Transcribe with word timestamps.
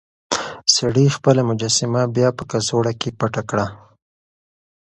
سړي 0.75 1.05
خپله 1.15 1.41
مجسمه 1.49 2.01
بيا 2.15 2.29
په 2.37 2.43
کڅوړه 2.51 2.93
کې 3.01 3.09
پټه 3.19 3.41
کړه. 3.49 3.65